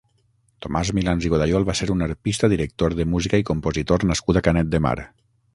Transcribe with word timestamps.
Tomàs 0.65 0.91
Milans 0.99 1.27
i 1.27 1.31
Godayol 1.33 1.67
va 1.67 1.75
ser 1.81 1.89
un 1.95 2.01
arpista, 2.07 2.51
director 2.55 2.97
de 3.01 3.07
música 3.13 3.43
i 3.45 3.49
compositor 3.53 4.09
nascut 4.15 4.41
a 4.43 4.47
Canet 4.49 4.77
de 4.77 4.83
Mar. 4.89 4.99